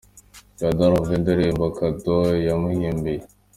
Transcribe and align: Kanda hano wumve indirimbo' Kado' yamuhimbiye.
Kanda 0.57 0.81
hano 0.83 0.95
wumve 0.95 1.13
indirimbo' 1.15 1.73
Kado' 1.77 2.31
yamuhimbiye. 2.47 3.21